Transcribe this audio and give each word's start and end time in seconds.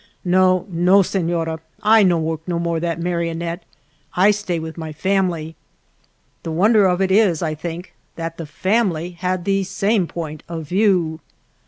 No, 0.25 0.65
no, 0.67 1.03
senora, 1.03 1.59
I 1.83 2.01
no 2.01 2.17
work 2.17 2.41
no 2.47 2.57
more 2.57 2.79
that 2.79 2.99
Marionette, 2.99 3.61
I 4.15 4.31
stay 4.31 4.57
with 4.57 4.75
my 4.75 4.91
fam'ly." 4.91 5.53
The 6.41 6.51
wonder 6.51 6.87
of 6.87 7.01
it 7.03 7.11
is, 7.11 7.43
I 7.43 7.53
think, 7.53 7.93
that 8.15 8.37
the 8.37 8.47
family 8.47 9.11
had 9.11 9.45
the 9.45 9.63
same 9.63 10.07
point 10.07 10.41
of 10.49 10.67
view. 10.67 11.19